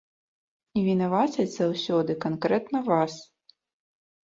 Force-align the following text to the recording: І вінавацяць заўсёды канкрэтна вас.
І 0.79 0.85
вінавацяць 0.87 1.53
заўсёды 1.59 2.17
канкрэтна 2.27 2.85
вас. 2.91 3.13